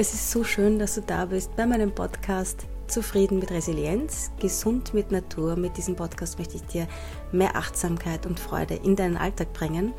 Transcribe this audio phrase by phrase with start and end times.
[0.00, 4.94] Es ist so schön, dass du da bist bei meinem Podcast Zufrieden mit Resilienz, gesund
[4.94, 5.56] mit Natur.
[5.56, 6.88] Mit diesem Podcast möchte ich dir
[7.32, 9.92] mehr Achtsamkeit und Freude in deinen Alltag bringen.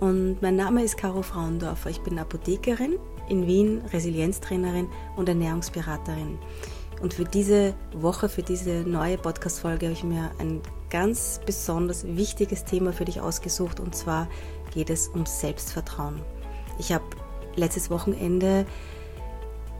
[0.00, 1.90] Und mein Name ist Caro Frauendorfer.
[1.90, 2.98] Ich bin Apothekerin
[3.28, 6.36] in Wien, Resilienztrainerin und Ernährungsberaterin.
[7.00, 12.64] Und für diese Woche, für diese neue Podcast-Folge habe ich mir ein ganz besonders wichtiges
[12.64, 13.78] Thema für dich ausgesucht.
[13.78, 14.26] Und zwar
[14.72, 16.20] geht es um Selbstvertrauen.
[16.80, 17.04] Ich habe
[17.54, 18.66] letztes Wochenende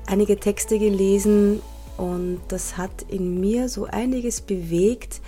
[0.07, 1.61] einige Texte gelesen
[1.97, 5.21] und das hat in mir so einiges bewegt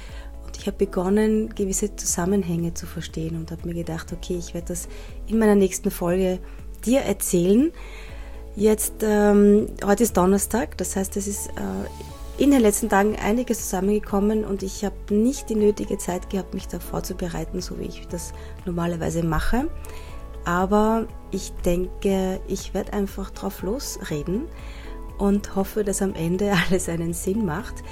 [0.46, 4.68] und ich habe begonnen, gewisse Zusammenhänge zu verstehen und habe mir gedacht, okay, ich werde
[4.68, 4.88] das
[5.28, 6.38] in meiner nächsten Folge
[6.84, 7.72] dir erzählen.
[8.54, 13.60] Jetzt, ähm, heute ist Donnerstag, das heißt, es ist äh, in den letzten Tagen einiges
[13.62, 18.06] zusammengekommen und ich habe nicht die nötige Zeit gehabt, mich da vorzubereiten, so wie ich
[18.08, 18.32] das
[18.64, 19.68] normalerweise mache.
[20.46, 24.46] Aber ich denke, ich werde einfach drauf losreden
[25.18, 27.82] und hoffe, dass am Ende alles einen Sinn macht.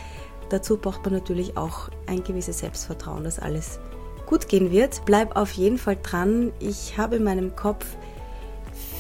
[0.51, 3.81] Dazu braucht man natürlich auch ein gewisses Selbstvertrauen, dass alles
[4.27, 5.05] gut gehen wird.
[5.05, 6.53] Bleib auf jeden Fall dran.
[6.61, 7.85] Ich habe in meinem Kopf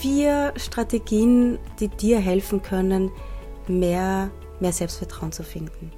[0.01, 3.13] vier Strategien, die dir helfen können,
[3.69, 5.93] mehr, mehr Selbstvertrauen zu finden.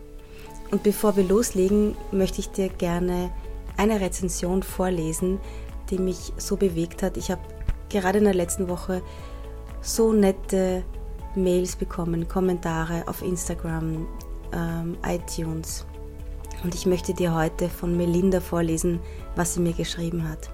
[0.70, 3.32] Und bevor wir loslegen, möchte ich dir gerne
[3.78, 5.40] eine Rezension vorlesen,
[5.90, 7.16] die mich so bewegt hat.
[7.16, 7.40] Ich habe
[7.88, 9.02] gerade in der letzten Woche
[9.80, 10.84] so nette
[11.34, 14.06] Mails bekommen, Kommentare auf Instagram,
[14.52, 15.86] ähm, iTunes.
[16.64, 19.00] Und ich möchte dir heute von Melinda vorlesen,
[19.34, 20.50] was sie mir geschrieben hat.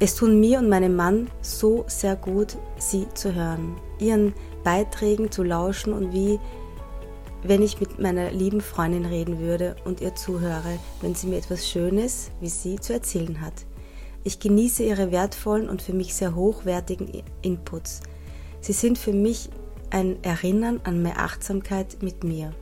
[0.00, 5.42] Es tun mir und meinem Mann so sehr gut, sie zu hören, ihren Beiträgen zu
[5.42, 6.38] lauschen und wie
[7.44, 11.68] wenn ich mit meiner lieben Freundin reden würde und ihr zuhöre, wenn sie mir etwas
[11.68, 13.66] Schönes wie sie zu erzählen hat.
[14.24, 18.00] Ich genieße ihre wertvollen und für mich sehr hochwertigen Inputs.
[18.62, 19.50] Sie sind für mich
[19.90, 22.54] ein Erinnern an mehr Achtsamkeit mit mir.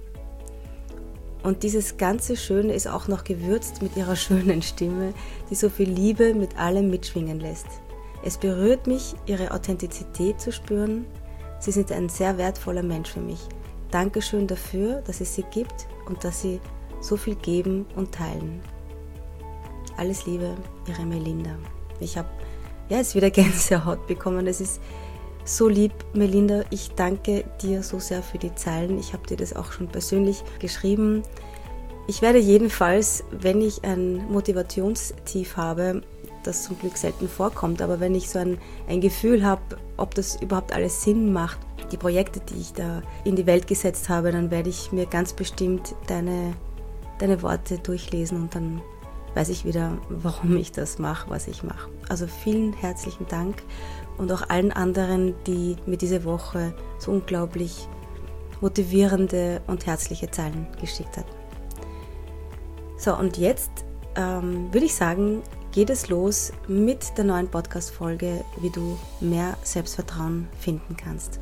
[1.44, 5.14] Und dieses ganze Schöne ist auch noch gewürzt mit ihrer schönen Stimme,
[5.48, 7.66] die so viel Liebe mit allem mitschwingen lässt.
[8.24, 11.06] Es berührt mich, ihre Authentizität zu spüren.
[11.60, 13.48] Sie sind ein sehr wertvoller Mensch für mich.
[13.92, 16.60] Dankeschön dafür, dass es sie gibt und dass sie
[17.00, 18.60] so viel geben und teilen.
[19.96, 20.56] Alles Liebe,
[20.88, 21.56] Ihre Melinda.
[22.00, 22.28] Ich habe
[22.88, 24.46] ja, jetzt wieder Gänsehaut bekommen.
[24.46, 24.80] Es ist
[25.44, 26.64] so lieb, Melinda.
[26.70, 28.98] Ich danke dir so sehr für die Zeilen.
[28.98, 31.22] Ich habe dir das auch schon persönlich geschrieben.
[32.08, 36.02] Ich werde jedenfalls, wenn ich ein Motivationstief habe,
[36.42, 39.62] das zum Glück selten vorkommt, aber wenn ich so ein, ein Gefühl habe,
[39.96, 41.58] ob das überhaupt alles Sinn macht,
[41.92, 45.32] die Projekte, die ich da in die Welt gesetzt habe, dann werde ich mir ganz
[45.32, 46.54] bestimmt deine,
[47.18, 48.80] deine Worte durchlesen und dann
[49.34, 51.90] weiß ich wieder, warum ich das mache, was ich mache.
[52.08, 53.62] Also vielen herzlichen Dank
[54.18, 57.88] und auch allen anderen, die mir diese Woche so unglaublich
[58.60, 61.26] motivierende und herzliche Zeilen geschickt hat.
[62.96, 63.70] So, und jetzt
[64.14, 65.42] ähm, würde ich sagen,
[65.72, 71.40] geht es los mit der neuen Podcast-Folge, wie du mehr Selbstvertrauen finden kannst.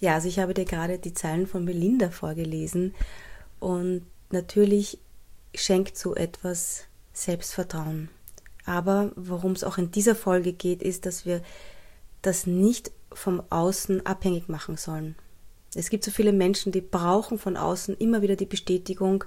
[0.00, 2.94] Ja, also ich habe dir gerade die Zeilen von Melinda vorgelesen
[3.58, 4.98] und natürlich
[5.54, 8.08] schenkt so etwas Selbstvertrauen.
[8.64, 11.42] Aber worum es auch in dieser Folge geht, ist, dass wir
[12.22, 15.16] das nicht vom Außen abhängig machen sollen.
[15.74, 19.24] Es gibt so viele Menschen, die brauchen von außen immer wieder die Bestätigung,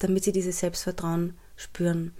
[0.00, 2.12] damit sie dieses Selbstvertrauen spüren.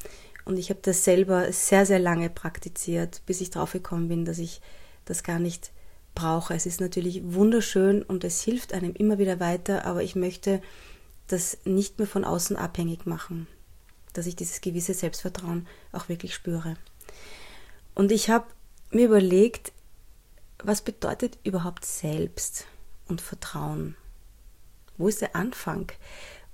[0.44, 4.38] Und ich habe das selber sehr, sehr lange praktiziert, bis ich drauf gekommen bin, dass
[4.38, 4.60] ich
[5.04, 5.72] das gar nicht
[6.14, 6.54] brauche.
[6.54, 10.60] Es ist natürlich wunderschön und es hilft einem immer wieder weiter, aber ich möchte
[11.28, 13.46] das nicht mehr von außen abhängig machen,
[14.12, 16.76] dass ich dieses gewisse Selbstvertrauen auch wirklich spüre.
[17.94, 18.46] Und ich habe
[18.90, 19.72] mir überlegt,
[20.62, 22.66] was bedeutet überhaupt Selbst
[23.08, 23.96] und Vertrauen?
[24.96, 25.90] Wo ist der Anfang?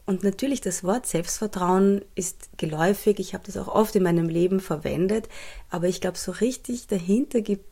[0.07, 3.19] Und natürlich, das Wort Selbstvertrauen ist geläufig.
[3.19, 5.29] Ich habe das auch oft in meinem Leben verwendet.
[5.69, 7.67] Aber ich glaube, so richtig dahinter gibt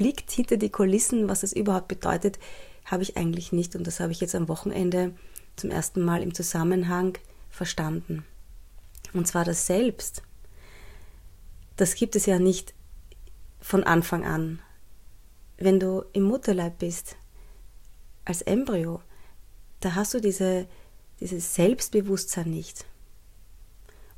[0.00, 2.38] geblickt hinter die Kulissen, was das überhaupt bedeutet,
[2.86, 3.76] habe ich eigentlich nicht.
[3.76, 5.14] Und das habe ich jetzt am Wochenende
[5.56, 7.18] zum ersten Mal im Zusammenhang
[7.50, 8.24] verstanden.
[9.12, 10.22] Und zwar das Selbst.
[11.76, 12.72] Das gibt es ja nicht
[13.60, 14.62] von Anfang an.
[15.58, 17.16] Wenn du im Mutterleib bist,
[18.24, 19.02] als Embryo,
[19.80, 20.66] da hast du diese,
[21.20, 22.86] dieses Selbstbewusstsein nicht.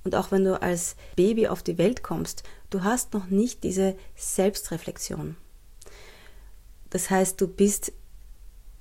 [0.05, 3.97] Und auch wenn du als Baby auf die Welt kommst, du hast noch nicht diese
[4.15, 5.37] Selbstreflexion.
[6.93, 7.91] Das heißt, du bist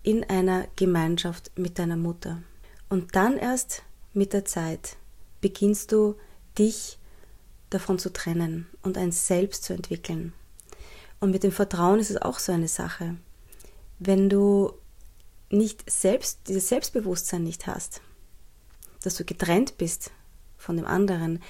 [0.04, 2.44] in einer Gemeinschaft mit deiner Mutter.
[2.90, 4.98] Und dann erst mit der Zeit
[5.40, 6.18] beginnst du
[6.60, 7.00] dich
[7.70, 10.34] davon zu trennen und ein Selbst zu entwickeln.
[11.22, 13.16] Und mit dem Vertrauen ist es auch so eine Sache.
[13.98, 14.74] Wenn du
[15.50, 18.02] nicht selbst, dieses Selbstbewusstsein nicht hast,
[19.04, 20.12] dass du getrennt bist
[20.58, 21.42] von dem anderen,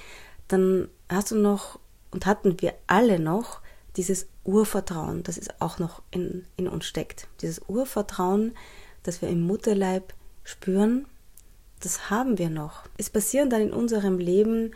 [0.46, 1.80] dann hast du noch
[2.12, 3.62] und hatten wir alle noch
[3.96, 7.28] dieses Urvertrauen, das ist auch noch in, in uns steckt.
[7.40, 8.54] Dieses Urvertrauen,
[9.02, 11.06] das wir im Mutterleib spüren,
[11.80, 12.84] das haben wir noch.
[12.96, 14.72] Es passieren dann in unserem Leben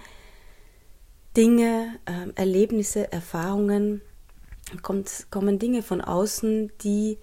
[1.36, 4.00] Dinge, äh, Erlebnisse, Erfahrungen,
[4.82, 7.18] kommt, kommen Dinge von außen, die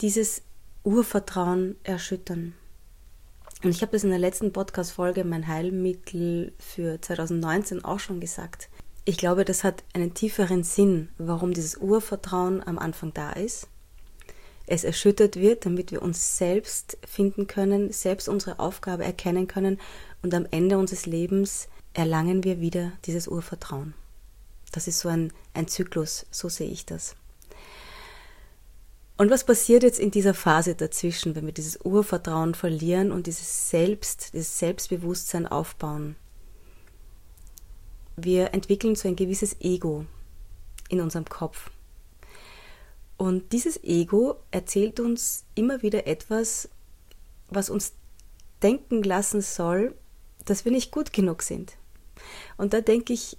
[0.00, 0.42] dieses
[0.84, 2.54] Urvertrauen erschüttern.
[3.62, 8.68] Und ich habe das in der letzten Podcast-Folge, mein Heilmittel für 2019, auch schon gesagt.
[9.08, 13.68] Ich glaube, das hat einen tieferen Sinn, warum dieses Urvertrauen am Anfang da ist.
[14.66, 19.78] Es erschüttert wird, damit wir uns selbst finden können, selbst unsere Aufgabe erkennen können
[20.22, 23.94] und am Ende unseres Lebens erlangen wir wieder dieses Urvertrauen.
[24.72, 27.14] Das ist so ein, ein Zyklus, so sehe ich das.
[29.16, 33.70] Und was passiert jetzt in dieser Phase dazwischen, wenn wir dieses Urvertrauen verlieren und dieses
[33.70, 36.16] Selbst, dieses Selbstbewusstsein aufbauen?
[38.16, 40.06] Wir entwickeln so ein gewisses Ego
[40.88, 41.70] in unserem Kopf.
[43.16, 46.68] Und dieses Ego erzählt uns immer wieder etwas,
[47.48, 47.92] was uns
[48.62, 49.94] denken lassen soll,
[50.44, 51.76] dass wir nicht gut genug sind.
[52.56, 53.36] Und da denke ich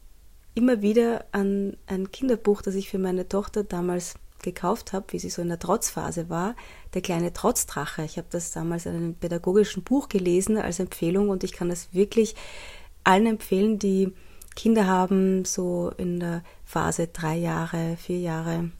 [0.56, 5.30] immer wieder an ein Kinderbuch, das ich für meine Tochter damals gekauft habe, wie sie
[5.30, 6.56] so in der Trotzphase war,
[6.94, 8.04] der kleine Trotzdrache.
[8.04, 11.94] Ich habe das damals in einem pädagogischen Buch gelesen als Empfehlung und ich kann das
[11.94, 12.36] wirklich
[13.04, 14.14] allen empfehlen, die
[14.58, 18.72] Kinder haben, so in der Phase drei Jahre, vier Jahre.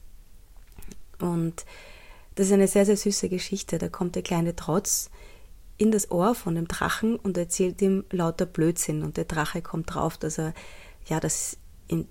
[1.20, 1.64] Und
[2.34, 3.78] das ist eine sehr, sehr süße Geschichte.
[3.78, 5.08] Da kommt der kleine Trotz
[5.76, 9.04] in das Ohr von dem Drachen und erzählt ihm lauter Blödsinn.
[9.04, 10.52] Und der Drache kommt drauf, dass er,
[11.06, 12.08] ja, dass ihn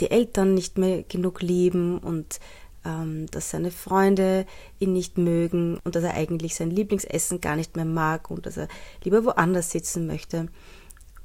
[0.00, 2.40] die Eltern nicht mehr genug lieben und
[2.86, 4.46] ähm, dass seine Freunde
[4.78, 8.56] ihn nicht mögen und dass er eigentlich sein Lieblingsessen gar nicht mehr mag und dass
[8.56, 8.68] er
[9.04, 10.48] lieber woanders sitzen möchte.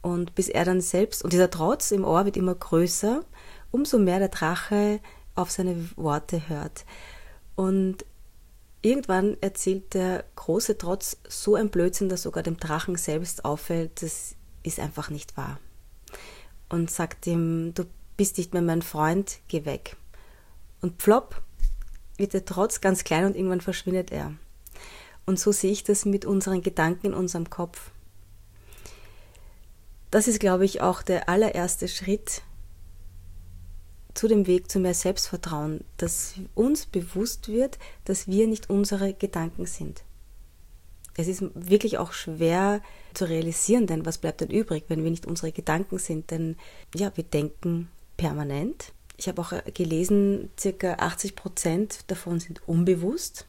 [0.07, 3.25] Und bis er dann selbst, und dieser Trotz im Ohr wird immer größer,
[3.71, 5.01] umso mehr der Drache
[5.35, 6.85] auf seine Worte hört.
[7.57, 8.05] Und
[8.81, 14.35] irgendwann erzählt der große Trotz so ein Blödsinn, dass sogar dem Drachen selbst auffällt, das
[14.63, 15.59] ist einfach nicht wahr.
[16.69, 17.83] Und sagt ihm, du
[18.15, 19.97] bist nicht mehr mein Freund, geh weg.
[20.79, 21.41] Und plopp,
[22.15, 24.31] wird der Trotz ganz klein und irgendwann verschwindet er.
[25.25, 27.91] Und so sehe ich das mit unseren Gedanken in unserem Kopf.
[30.11, 32.41] Das ist, glaube ich, auch der allererste Schritt
[34.13, 39.65] zu dem Weg zu mehr Selbstvertrauen, dass uns bewusst wird, dass wir nicht unsere Gedanken
[39.65, 40.03] sind.
[41.15, 42.81] Es ist wirklich auch schwer
[43.13, 46.31] zu realisieren, denn was bleibt denn übrig, wenn wir nicht unsere Gedanken sind?
[46.31, 46.57] Denn
[46.95, 53.45] ja, wir denken permanent, ich habe auch äh, gelesen, circa 80 Prozent davon sind unbewusst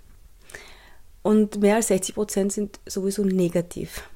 [1.23, 4.09] und mehr als 60 Prozent sind sowieso negativ.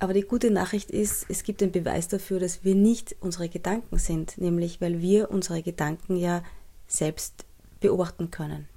[0.00, 3.98] Aber die gute Nachricht ist, es gibt einen Beweis dafür, dass wir nicht unsere Gedanken
[3.98, 6.42] sind, nämlich weil wir unsere Gedanken ja
[6.86, 7.44] selbst
[7.80, 8.68] beobachten können.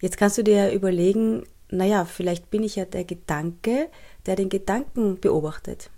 [0.00, 3.88] Jetzt kannst du dir überlegen, naja, vielleicht bin ich ja der Gedanke,
[4.26, 5.90] der den Gedanken beobachtet.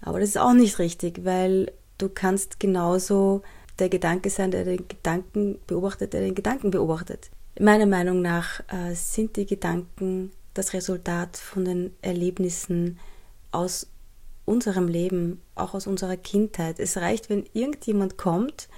[0.00, 3.42] Aber das ist auch nicht richtig, weil du kannst genauso
[3.78, 7.30] der Gedanke sein, der den Gedanken beobachtet, der den Gedanken beobachtet.
[7.58, 12.98] Meiner Meinung nach äh, sind die Gedanken das Resultat von den Erlebnissen
[13.56, 13.88] aus
[14.44, 16.78] unserem Leben, auch aus unserer Kindheit.
[16.78, 18.68] Es reicht, wenn irgendjemand kommt,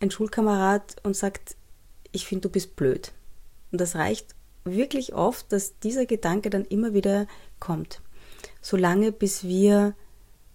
[0.00, 1.56] ein Schulkamerad, und sagt,
[2.10, 3.12] ich finde, du bist blöd.
[3.70, 7.26] Und das reicht wirklich oft, dass dieser Gedanke dann immer wieder
[7.60, 8.00] kommt.
[8.60, 9.94] Solange bis wir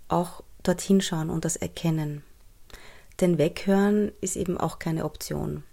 [0.07, 2.23] auch dorthin schauen und das erkennen.
[3.21, 5.63] Denn Weghören ist eben auch keine Option.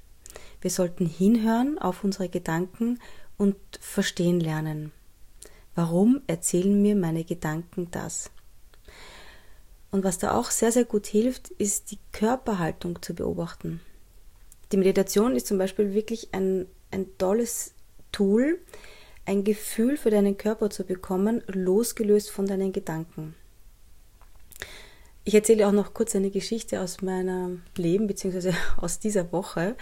[0.60, 2.98] Wir sollten hinhören auf unsere Gedanken
[3.36, 4.92] und verstehen lernen.
[5.76, 8.30] Warum erzählen mir meine Gedanken das?
[9.90, 13.80] Und was da auch sehr, sehr gut hilft, ist die Körperhaltung zu beobachten.
[14.72, 17.74] Die Meditation ist zum Beispiel wirklich ein, ein tolles
[18.10, 18.58] Tool,
[19.26, 23.34] ein Gefühl für deinen Körper zu bekommen, losgelöst von deinen Gedanken.
[25.24, 29.76] Ich erzähle auch noch kurz eine Geschichte aus meinem Leben, beziehungsweise aus dieser Woche.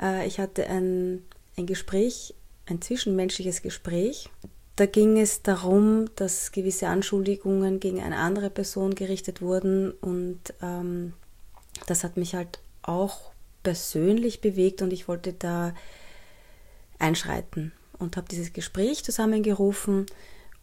[0.00, 1.22] Äh, ich hatte ein,
[1.58, 4.30] ein Gespräch, ein zwischenmenschliches Gespräch.
[4.78, 11.14] Da ging es darum, dass gewisse Anschuldigungen gegen eine andere Person gerichtet wurden und ähm,
[11.86, 13.32] das hat mich halt auch
[13.64, 15.74] persönlich bewegt und ich wollte da
[17.00, 20.06] einschreiten und habe dieses Gespräch zusammengerufen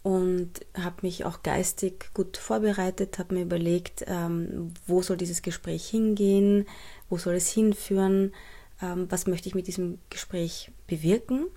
[0.02, 5.90] und habe mich auch geistig gut vorbereitet, habe mir überlegt, ähm, wo soll dieses Gespräch
[5.90, 6.68] hingehen,
[7.10, 8.34] wo soll es hinführen,
[8.82, 11.48] ähm, was möchte ich mit diesem Gespräch bewirken.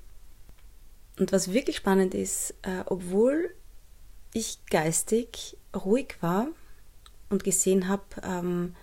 [1.18, 3.54] Und was wirklich spannend ist, äh, obwohl
[4.32, 6.48] ich geistig ruhig war
[7.28, 8.74] und gesehen habe, ähm,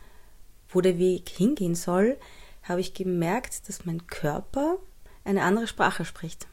[0.70, 2.18] wo der Weg hingehen soll,
[2.64, 4.78] habe ich gemerkt, dass mein Körper
[5.24, 6.48] eine andere Sprache spricht.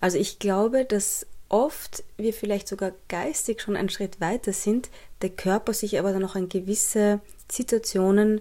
[0.00, 4.90] Also ich glaube, dass oft wir vielleicht sogar geistig schon einen Schritt weiter sind,
[5.22, 8.40] der Körper sich aber dann noch an gewisse Situationen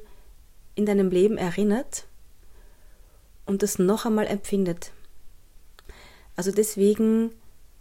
[0.74, 2.08] in deinem Leben erinnert
[3.46, 4.92] und das noch einmal empfindet.
[6.36, 7.32] Also deswegen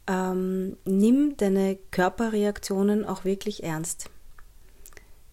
[0.06, 4.10] ähm, nimm deine Körperreaktionen auch wirklich ernst.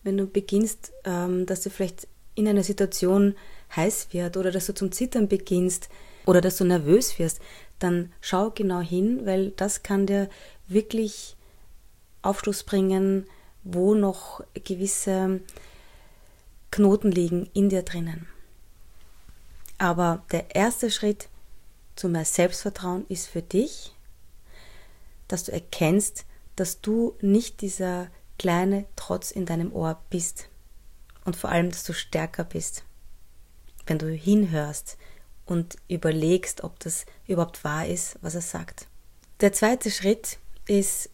[0.03, 3.35] Wenn du beginnst, ähm, dass du vielleicht in einer Situation
[3.75, 5.89] heiß wird oder dass du zum Zittern beginnst
[6.25, 7.39] oder dass du nervös wirst,
[7.79, 10.29] dann schau genau hin, weil das kann dir
[10.67, 11.35] wirklich
[12.21, 13.27] Aufschluss bringen,
[13.63, 15.41] wo noch gewisse
[16.71, 18.27] Knoten liegen in dir drinnen.
[19.77, 21.27] Aber der erste Schritt
[22.01, 23.93] zu mehr Selbstvertrauen ist für dich,
[25.27, 28.07] dass du erkennst, dass du nicht dieser
[28.39, 30.49] kleine Trotz in deinem Ohr bist.
[31.25, 32.85] Und vor allem, dass du stärker bist.
[33.85, 34.97] Wenn du hinhörst
[35.45, 38.87] und überlegst, ob das überhaupt wahr ist, was er sagt.
[39.39, 41.11] Der zweite Schritt ist,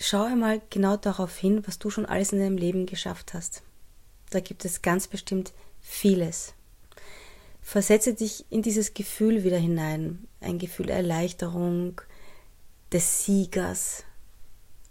[0.00, 3.62] schau einmal genau darauf hin, was du schon alles in deinem Leben geschafft hast.
[4.30, 6.54] Da gibt es ganz bestimmt vieles.
[7.66, 10.28] Versetze dich in dieses Gefühl wieder hinein.
[10.40, 12.00] Ein Gefühl Erleichterung,
[12.92, 14.04] des Siegers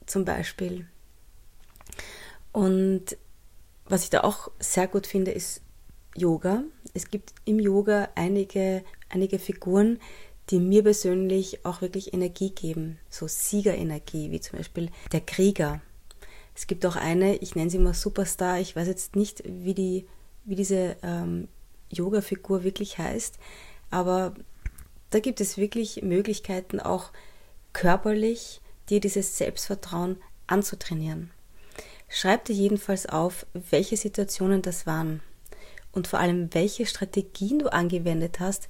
[0.06, 0.86] zum Beispiel.
[2.52, 3.16] Und
[3.86, 5.62] was ich da auch sehr gut finde, ist
[6.18, 6.66] Yoga.
[6.94, 9.98] Es gibt im Yoga einige, einige Figuren,
[10.50, 15.82] die mir persönlich auch wirklich Energie geben, so Siegerenergie, wie zum Beispiel der Krieger.
[16.54, 20.08] Es gibt auch eine, ich nenne sie mal Superstar, ich weiß jetzt nicht, wie, die,
[20.44, 21.48] wie diese ähm,
[21.96, 23.38] Yoga-Figur wirklich heißt,
[23.90, 24.34] aber
[25.10, 27.12] da gibt es wirklich Möglichkeiten, auch
[27.74, 31.32] körperlich dir dieses Selbstvertrauen anzutrainieren.
[32.08, 35.22] Schreib dir jedenfalls auf, welche Situationen das waren
[35.92, 38.68] und vor allem, welche Strategien du angewendet hast,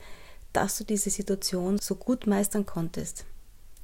[0.53, 3.25] dass du diese Situation so gut meistern konntest.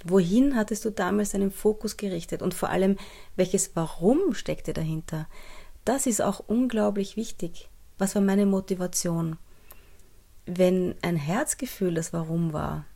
[0.04, 2.98] Wohin hattest du damals deinen Fokus gerichtet und vor allem,
[3.36, 5.28] welches Warum steckte dahinter?
[5.86, 7.70] Das ist auch unglaublich wichtig.
[8.02, 9.38] Was war meine Motivation?
[10.48, 12.88] Wenn ein Herzgefühl das Warum war,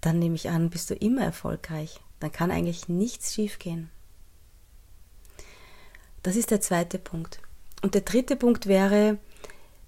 [0.00, 2.00] dann nehme ich an, bist du immer erfolgreich.
[2.18, 3.88] Dann kann eigentlich nichts schiefgehen.
[6.24, 7.38] Das ist der zweite Punkt.
[7.82, 9.18] Und der dritte Punkt wäre,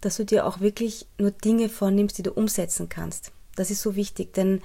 [0.03, 3.33] dass du dir auch wirklich nur Dinge vornimmst, die du umsetzen kannst.
[3.57, 4.63] Das ist so wichtig, denn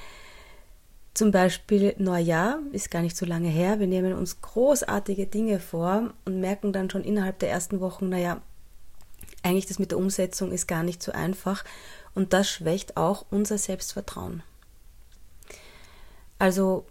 [1.15, 3.79] zum Beispiel Neujahr ist gar nicht so lange her.
[3.79, 8.39] Wir nehmen uns großartige Dinge vor und merken dann schon innerhalb der ersten Wochen, naja,
[9.43, 11.63] eigentlich das mit der Umsetzung ist gar nicht so einfach
[12.15, 14.41] und das schwächt auch unser Selbstvertrauen.
[16.39, 16.85] Also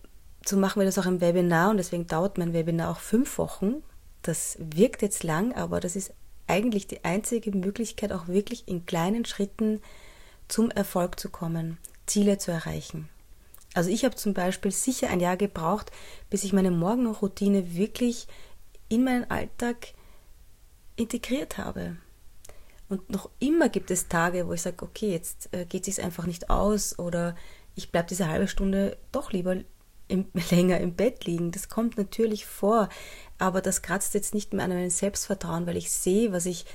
[0.44, 3.82] so machen wir das auch im Webinar und deswegen dauert mein Webinar auch fünf Wochen.
[4.22, 6.12] Das wirkt jetzt lang, aber das ist
[6.46, 9.80] eigentlich die einzige Möglichkeit, auch wirklich in kleinen Schritten
[10.48, 13.08] zum Erfolg zu kommen, Ziele zu erreichen.
[13.74, 15.90] Also ich habe zum Beispiel sicher ein Jahr gebraucht,
[16.28, 18.26] bis ich meine Morgenroutine wirklich
[18.88, 19.94] in meinen Alltag
[20.96, 21.96] integriert habe.
[22.92, 26.04] Und noch immer gibt es Tage, wo ich sage, okay, jetzt äh, geht es sich
[26.04, 27.34] einfach nicht aus oder
[27.74, 29.56] ich bleibe diese halbe Stunde doch lieber
[30.08, 31.52] im, länger im Bett liegen.
[31.52, 32.90] Das kommt natürlich vor,
[33.38, 36.66] aber das kratzt jetzt nicht mehr an meinem Selbstvertrauen, weil ich sehe, was ich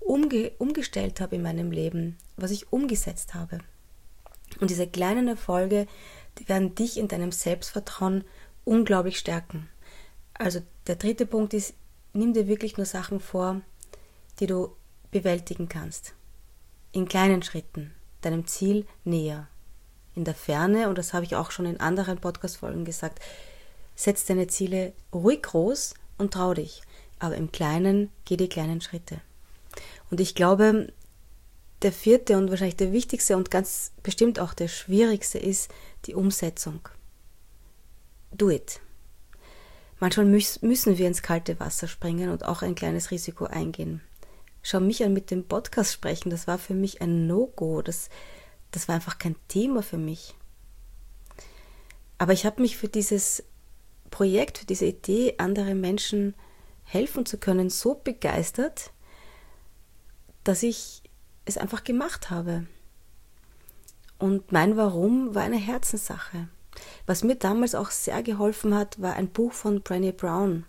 [0.00, 3.60] umge umgestellt habe in meinem Leben, was ich umgesetzt habe.
[4.58, 5.86] Und diese kleinen Erfolge,
[6.40, 8.24] die werden dich in deinem Selbstvertrauen
[8.64, 9.68] unglaublich stärken.
[10.34, 11.74] Also der dritte Punkt ist,
[12.14, 13.60] nimm dir wirklich nur Sachen vor,
[14.40, 14.74] die du
[15.10, 16.14] bewältigen kannst.
[16.92, 19.48] In kleinen Schritten, deinem Ziel näher.
[20.14, 23.20] In der Ferne, und das habe ich auch schon in anderen Podcast-Folgen gesagt,
[23.94, 26.82] setz deine Ziele ruhig groß und trau dich.
[27.18, 29.20] Aber im Kleinen geh die kleinen Schritte.
[30.10, 30.92] Und ich glaube,
[31.82, 35.70] der vierte und wahrscheinlich der wichtigste und ganz bestimmt auch der schwierigste ist
[36.06, 36.88] die Umsetzung.
[38.32, 38.80] Do it.
[39.98, 44.02] Manchmal müssen wir ins kalte Wasser springen und auch ein kleines Risiko eingehen.
[44.68, 48.10] Schau mich an mit dem Podcast sprechen, das war für mich ein No-Go, das,
[48.72, 50.34] das war einfach kein Thema für mich.
[52.18, 53.44] Aber ich habe mich für dieses
[54.10, 56.34] Projekt, für diese Idee, andere Menschen
[56.82, 58.90] helfen zu können, so begeistert,
[60.42, 61.04] dass ich
[61.44, 62.66] es einfach gemacht habe.
[64.18, 66.48] Und mein Warum war eine Herzenssache.
[67.06, 70.66] Was mir damals auch sehr geholfen hat, war ein Buch von Brené Brown.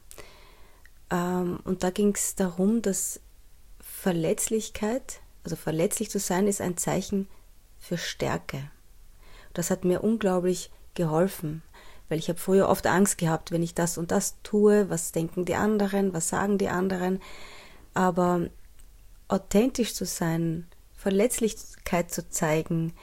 [1.10, 3.22] Ähm, und da ging es darum, dass
[4.00, 7.28] Verletzlichkeit, also verletzlich zu sein, ist ein Zeichen
[7.80, 8.70] für Stärke.
[9.56, 11.64] Das hat mir unglaublich geholfen,
[12.08, 15.46] weil ich habe früher oft Angst gehabt, wenn ich das und das tue, was denken
[15.46, 17.20] die anderen, was sagen die anderen.
[17.96, 18.52] Aber
[19.30, 22.94] authentisch zu sein, Verletzlichkeit zu zeigen,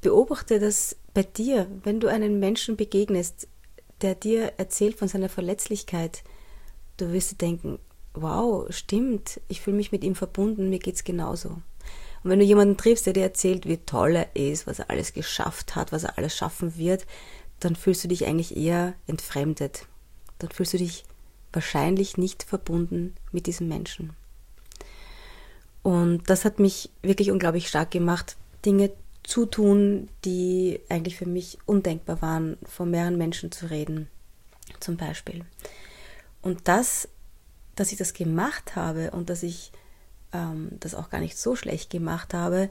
[0.00, 3.46] beobachte das bei dir, wenn du einen Menschen begegnest,
[4.00, 6.24] der dir erzählt von seiner Verletzlichkeit,
[6.96, 7.78] du wirst denken,
[8.16, 11.50] wow, stimmt, ich fühle mich mit ihm verbunden, mir geht's genauso.
[11.50, 15.12] Und wenn du jemanden triffst, der dir erzählt, wie toll er ist, was er alles
[15.12, 17.06] geschafft hat, was er alles schaffen wird,
[17.60, 19.86] dann fühlst du dich eigentlich eher entfremdet.
[20.38, 21.04] Dann fühlst du dich
[21.52, 24.12] wahrscheinlich nicht verbunden mit diesem Menschen.
[25.82, 28.90] Und das hat mich wirklich unglaublich stark gemacht, Dinge
[29.22, 34.08] zu tun, die eigentlich für mich undenkbar waren, vor mehreren Menschen zu reden,
[34.80, 35.44] zum Beispiel.
[36.42, 37.08] Und das,
[37.76, 39.72] dass ich das gemacht habe und dass ich
[40.32, 42.70] ähm, das auch gar nicht so schlecht gemacht habe,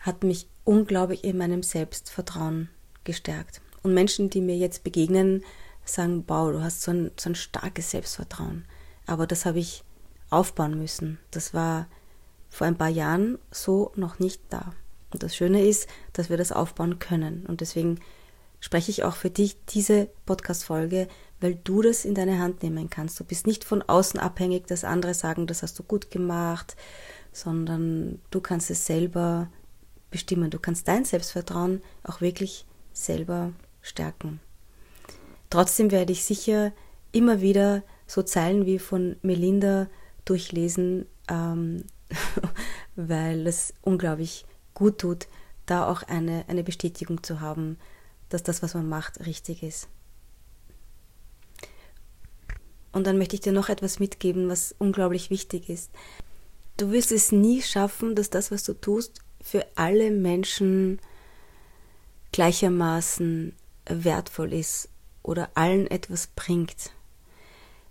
[0.00, 2.68] hat mich unglaublich in meinem Selbstvertrauen
[3.04, 3.60] gestärkt.
[3.82, 5.44] Und Menschen, die mir jetzt begegnen,
[5.84, 8.64] sagen, wow, du hast so ein, so ein starkes Selbstvertrauen.
[9.06, 9.84] Aber das habe ich
[10.30, 11.18] aufbauen müssen.
[11.30, 11.88] Das war
[12.48, 14.72] vor ein paar Jahren so noch nicht da.
[15.12, 17.44] Und das Schöne ist, dass wir das aufbauen können.
[17.46, 17.98] Und deswegen
[18.60, 21.08] spreche ich auch für dich diese Podcast-Folge,
[21.42, 23.18] weil du das in deine Hand nehmen kannst.
[23.18, 26.76] Du bist nicht von außen abhängig, dass andere sagen, das hast du gut gemacht,
[27.32, 29.48] sondern du kannst es selber
[30.10, 30.50] bestimmen.
[30.50, 34.40] Du kannst dein Selbstvertrauen auch wirklich selber stärken.
[35.50, 36.72] Trotzdem werde ich sicher
[37.10, 39.88] immer wieder so Zeilen wie von Melinda
[40.24, 41.84] durchlesen, ähm,
[42.96, 45.26] weil es unglaublich gut tut,
[45.66, 47.78] da auch eine, eine Bestätigung zu haben,
[48.28, 49.88] dass das, was man macht, richtig ist.
[52.92, 55.90] Und dann möchte ich dir noch etwas mitgeben, was unglaublich wichtig ist.
[56.76, 61.00] Du wirst es nie schaffen, dass das, was du tust, für alle Menschen
[62.32, 63.54] gleichermaßen
[63.86, 64.88] wertvoll ist
[65.22, 66.92] oder allen etwas bringt.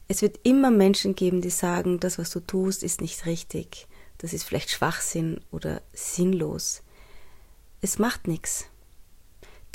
[0.08, 3.88] Es wird immer Menschen geben, die sagen, das, was du tust, ist nicht richtig.
[4.18, 6.84] Das ist vielleicht Schwachsinn oder sinnlos.
[7.82, 8.66] Es macht nichts.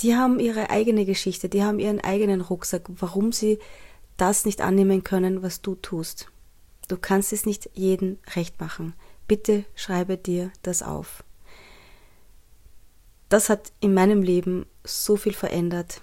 [0.00, 3.58] Die haben ihre eigene Geschichte, die haben ihren eigenen Rucksack, warum sie
[4.16, 6.28] das nicht annehmen können, was du tust.
[6.88, 8.94] Du kannst es nicht jedem recht machen.
[9.26, 11.24] Bitte schreibe dir das auf.
[13.28, 16.00] Das hat in meinem Leben so viel verändert,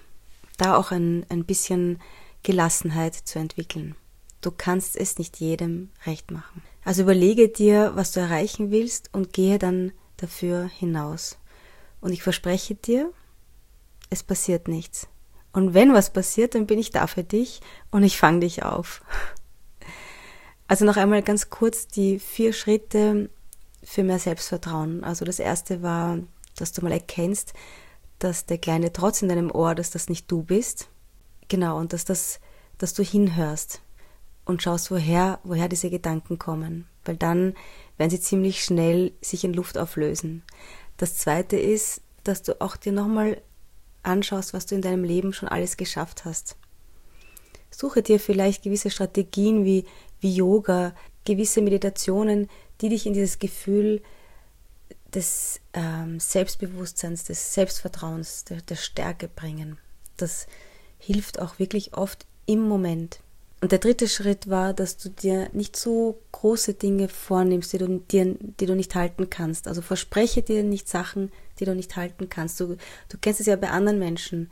[0.58, 2.00] da auch ein, ein bisschen
[2.42, 3.96] Gelassenheit zu entwickeln.
[4.42, 6.62] Du kannst es nicht jedem recht machen.
[6.84, 11.38] Also überlege dir, was du erreichen willst und gehe dann dafür hinaus.
[12.02, 13.10] Und ich verspreche dir,
[14.10, 15.08] es passiert nichts.
[15.54, 17.60] Und wenn was passiert, dann bin ich da für dich
[17.92, 19.02] und ich fange dich auf.
[20.66, 23.30] Also noch einmal ganz kurz die vier Schritte
[23.82, 25.04] für mehr Selbstvertrauen.
[25.04, 26.18] Also das erste war,
[26.56, 27.52] dass du mal erkennst,
[28.18, 30.88] dass der kleine Trotz in deinem Ohr, dass das nicht du bist.
[31.48, 32.40] Genau, und dass das,
[32.78, 33.80] dass du hinhörst
[34.44, 36.88] und schaust, woher, woher diese Gedanken kommen.
[37.04, 37.54] Weil dann
[37.96, 40.42] werden sie ziemlich schnell sich in Luft auflösen.
[40.96, 43.40] Das zweite ist, dass du auch dir nochmal
[44.04, 46.56] anschaust, was du in deinem Leben schon alles geschafft hast.
[47.70, 49.84] Suche dir vielleicht gewisse Strategien wie,
[50.20, 52.48] wie Yoga, gewisse Meditationen,
[52.80, 54.02] die dich in dieses Gefühl
[55.12, 59.78] des ähm, Selbstbewusstseins, des Selbstvertrauens, der, der Stärke bringen.
[60.16, 60.46] Das
[60.98, 63.20] hilft auch wirklich oft im Moment.
[63.60, 67.98] Und der dritte Schritt war, dass du dir nicht so große Dinge vornimmst, die du,
[67.98, 69.68] dir, die du nicht halten kannst.
[69.68, 72.60] Also verspreche dir nicht Sachen, die du nicht halten kannst.
[72.60, 72.76] Du,
[73.08, 74.50] du kennst es ja bei anderen Menschen.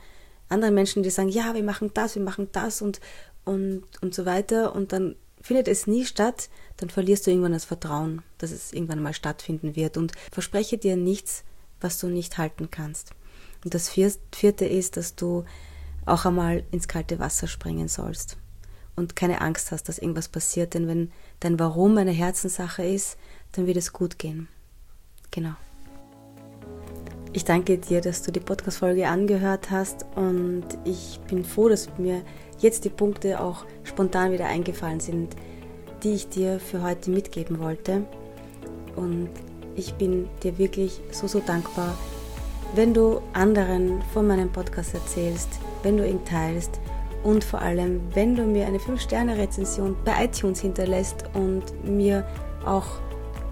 [0.49, 3.01] Anderen Menschen, die sagen, ja, wir machen das, wir machen das und,
[3.45, 4.75] und, und so weiter.
[4.75, 9.03] Und dann findet es nie statt, dann verlierst du irgendwann das Vertrauen, dass es irgendwann
[9.03, 9.97] mal stattfinden wird.
[9.97, 11.45] Und verspreche dir nichts,
[11.81, 13.13] was du nicht halten kannst.
[13.65, 15.45] Und das vierte ist, dass du
[16.05, 18.37] auch einmal ins kalte Wasser springen sollst
[18.97, 20.75] und keine Angst hast, dass irgendwas passiert.
[20.75, 23.17] Denn wenn dein Warum eine Herzenssache ist,
[23.53, 24.49] dann wird es gut gehen.
[25.31, 25.55] Genau.
[27.35, 32.21] Ich danke dir, dass du die Podcast-Folge angehört hast und ich bin froh, dass mir
[32.59, 35.35] jetzt die Punkte auch spontan wieder eingefallen sind,
[36.03, 38.05] die ich dir für heute mitgeben wollte.
[38.97, 39.31] Und
[39.77, 41.97] ich bin dir wirklich so, so dankbar,
[42.75, 45.49] wenn du anderen von meinem Podcast erzählst,
[45.83, 46.81] wenn du ihn teilst
[47.25, 52.27] und vor allem, wenn du mir eine 5-Sterne-Rezension bei iTunes hinterlässt und mir
[52.67, 52.87] auch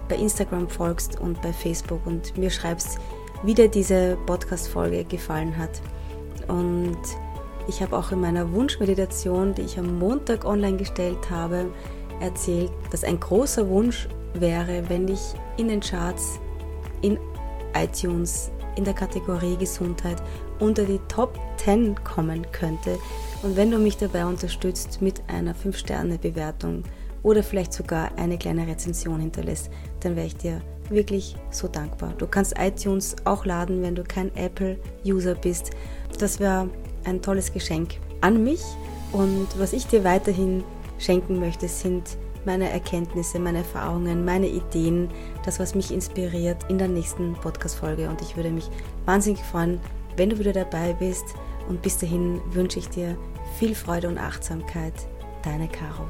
[0.07, 2.99] bei Instagram folgst und bei Facebook und mir schreibst,
[3.43, 5.81] wie dir diese Podcast-Folge gefallen hat.
[6.47, 6.97] Und
[7.67, 11.71] ich habe auch in meiner Wunschmeditation, die ich am Montag online gestellt habe,
[12.19, 16.39] erzählt, dass ein großer Wunsch wäre, wenn ich in den Charts
[17.01, 17.17] in
[17.73, 20.21] iTunes in der Kategorie Gesundheit
[20.59, 22.97] unter die Top 10 kommen könnte.
[23.43, 26.83] Und wenn du mich dabei unterstützt mit einer 5-Sterne-Bewertung
[27.23, 32.13] oder vielleicht sogar eine kleine Rezension hinterlässt, dann wäre ich dir wirklich so dankbar.
[32.17, 35.71] Du kannst iTunes auch laden, wenn du kein Apple-User bist.
[36.19, 36.69] Das wäre
[37.05, 38.61] ein tolles Geschenk an mich.
[39.11, 40.63] Und was ich dir weiterhin
[40.97, 45.09] schenken möchte, sind meine Erkenntnisse, meine Erfahrungen, meine Ideen,
[45.45, 48.09] das, was mich inspiriert in der nächsten Podcast-Folge.
[48.09, 48.69] Und ich würde mich
[49.05, 49.79] wahnsinnig freuen,
[50.17, 51.25] wenn du wieder dabei bist.
[51.69, 53.17] Und bis dahin wünsche ich dir
[53.59, 54.93] viel Freude und Achtsamkeit.
[55.43, 56.05] Deine Caro.